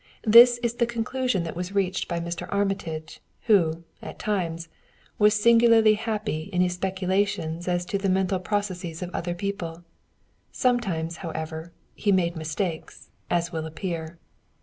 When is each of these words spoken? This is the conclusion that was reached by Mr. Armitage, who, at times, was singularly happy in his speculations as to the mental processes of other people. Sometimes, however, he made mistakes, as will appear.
This 0.25 0.57
is 0.63 0.73
the 0.73 0.87
conclusion 0.87 1.43
that 1.43 1.55
was 1.55 1.75
reached 1.75 2.07
by 2.07 2.19
Mr. 2.19 2.51
Armitage, 2.51 3.19
who, 3.41 3.83
at 4.01 4.17
times, 4.17 4.67
was 5.19 5.35
singularly 5.35 5.93
happy 5.93 6.49
in 6.51 6.59
his 6.59 6.73
speculations 6.73 7.67
as 7.67 7.85
to 7.85 7.99
the 7.99 8.09
mental 8.09 8.39
processes 8.39 9.03
of 9.03 9.11
other 9.13 9.35
people. 9.35 9.83
Sometimes, 10.51 11.17
however, 11.17 11.71
he 11.93 12.11
made 12.11 12.35
mistakes, 12.35 13.11
as 13.29 13.51
will 13.51 13.67
appear. 13.67 14.17